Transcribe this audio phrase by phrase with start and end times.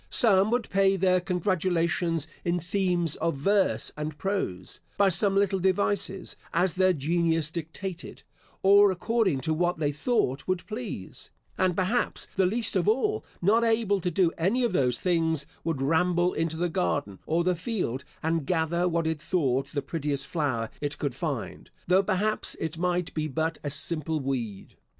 [0.09, 6.35] Some would pay their congratulations in themes of verse and prose, by some little devices,
[6.55, 8.23] as their genius dictated,
[8.63, 13.63] or according to what they thought would please; and, perhaps, the least of all, not
[13.63, 18.03] able to do any of those things, would ramble into the garden, or the field,
[18.23, 23.13] and gather what it thought the prettiest flower it could find, though, perhaps, it might
[23.13, 24.77] be but a simple weed.